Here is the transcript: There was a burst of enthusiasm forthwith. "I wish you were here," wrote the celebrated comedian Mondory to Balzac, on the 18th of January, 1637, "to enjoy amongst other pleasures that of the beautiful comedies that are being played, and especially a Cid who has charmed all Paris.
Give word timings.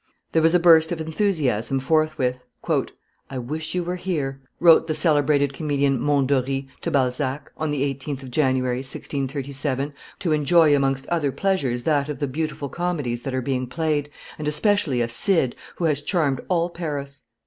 There 0.31 0.41
was 0.41 0.55
a 0.55 0.59
burst 0.59 0.91
of 0.91 0.99
enthusiasm 0.99 1.79
forthwith. 1.79 2.43
"I 3.29 3.37
wish 3.37 3.75
you 3.75 3.83
were 3.83 3.97
here," 3.97 4.41
wrote 4.59 4.87
the 4.87 4.95
celebrated 4.95 5.53
comedian 5.53 5.99
Mondory 5.99 6.67
to 6.81 6.89
Balzac, 6.89 7.51
on 7.55 7.69
the 7.69 7.83
18th 7.83 8.23
of 8.23 8.31
January, 8.31 8.77
1637, 8.79 9.93
"to 10.17 10.31
enjoy 10.31 10.75
amongst 10.75 11.05
other 11.09 11.31
pleasures 11.31 11.83
that 11.83 12.09
of 12.09 12.17
the 12.17 12.27
beautiful 12.27 12.67
comedies 12.67 13.21
that 13.21 13.35
are 13.35 13.43
being 13.43 13.67
played, 13.67 14.09
and 14.39 14.47
especially 14.47 15.01
a 15.01 15.07
Cid 15.07 15.55
who 15.75 15.85
has 15.85 16.01
charmed 16.01 16.41
all 16.49 16.71
Paris. 16.71 17.21